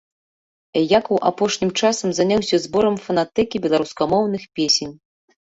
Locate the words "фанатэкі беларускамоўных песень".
3.05-4.93